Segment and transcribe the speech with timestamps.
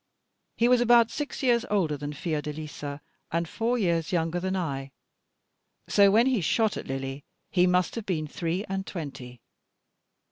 [0.57, 3.01] He was about six years older than Fiordalisa,
[3.31, 4.89] and four years younger than I;
[5.87, 9.41] so when he shot at Lily, he must have been three and twenty.